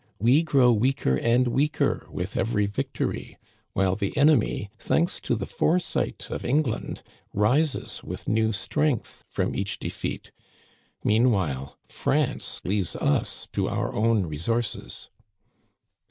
[0.17, 3.37] We grow weaker and weaker with every victory,
[3.73, 7.03] while the enemy, thanks to the foresight of England,
[7.35, 10.31] rises with new strength from each defeat;
[11.03, 15.11] meanwhile, France leaves us to our own resources."